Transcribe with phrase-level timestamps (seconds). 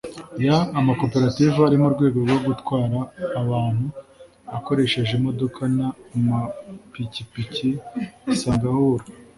[0.45, 0.49] y
[0.79, 2.99] amakoperative ari mu rwego rwo gutwara
[3.41, 3.85] abantu
[4.57, 5.77] akoresheje imodoka n
[6.17, 7.69] amapikipiki
[8.33, 9.05] isanga ahura